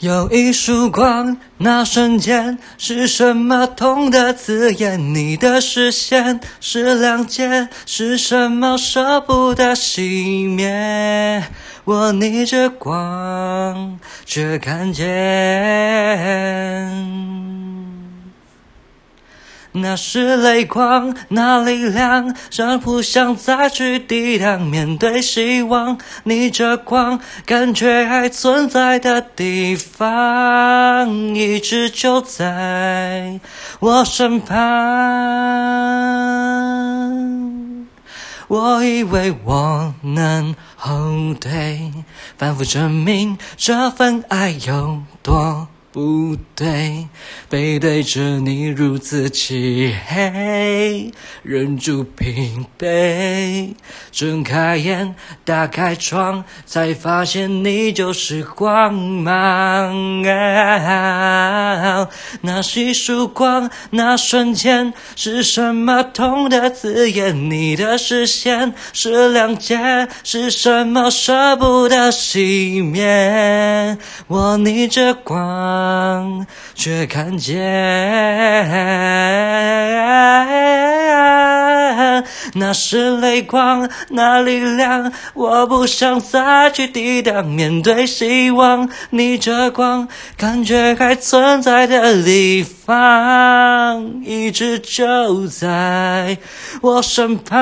[0.00, 5.14] 有一束光，那瞬间是什么痛的刺眼？
[5.14, 11.44] 你的视线是亮剑，是什么舍不得熄灭？
[11.84, 15.06] 我逆着光，却看见。
[19.72, 24.60] 那是泪光，那力量，让不想再去抵挡。
[24.60, 33.38] 面对希望，逆着光，感觉还存在的地方，一直就在
[33.78, 34.58] 我身旁。
[38.48, 40.90] 我以为我能后
[41.40, 41.92] 退，
[42.36, 45.68] 反复证明这份爱有多。
[45.92, 47.08] 不对，
[47.48, 51.10] 背对着你如此漆黑，
[51.42, 53.74] 忍住疲惫，
[54.12, 60.22] 睁开眼，打开窗，才发现你就是光芒。
[62.42, 67.50] 那一束光，那瞬间是什么痛的字眼？
[67.50, 73.98] 你的视线是谅解，是什么舍不得熄灭？
[74.28, 76.46] 我逆着光。
[76.74, 77.58] 却看见
[82.70, 87.44] 那是泪光，那力量，我不想再去抵挡。
[87.44, 96.38] 面对希望，逆着光，感觉还存在的地方，一直就在
[96.80, 97.58] 我身旁。